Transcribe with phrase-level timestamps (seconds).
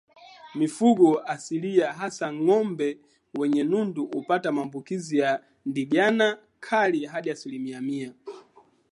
[0.55, 2.97] Mifugo asilia hasa ngombe
[3.33, 8.13] wenye nundu hupata maambukizi ya ndigana kali hadi asilimia mia